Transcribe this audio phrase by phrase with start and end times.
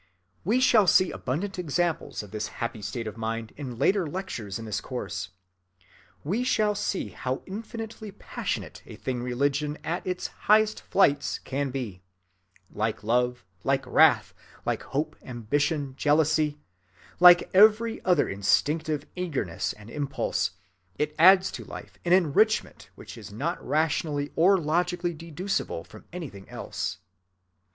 [0.43, 4.65] We shall see abundant examples of this happy state of mind in later lectures of
[4.65, 5.29] this course.
[6.23, 12.01] We shall see how infinitely passionate a thing religion at its highest flights can be.
[12.71, 14.33] Like love, like wrath,
[14.65, 16.57] like hope, ambition, jealousy,
[17.19, 20.49] like every other instinctive eagerness and impulse,
[20.97, 26.49] it adds to life an enchantment which is not rationally or logically deducible from anything
[26.49, 26.97] else.